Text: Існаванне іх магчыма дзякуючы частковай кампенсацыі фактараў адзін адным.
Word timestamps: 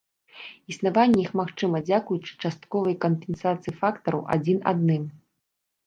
Існаванне 0.73 1.19
іх 1.25 1.31
магчыма 1.41 1.83
дзякуючы 1.89 2.33
частковай 2.47 2.95
кампенсацыі 3.07 3.79
фактараў 3.83 4.29
адзін 4.39 4.57
адным. 4.73 5.03